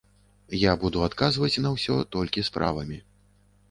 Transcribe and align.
Я 0.61 0.71
буду 0.85 1.03
адказваць 1.09 1.53
на 1.69 1.77
ўсё 1.77 2.01
толькі 2.19 2.49
справамі. 2.53 3.03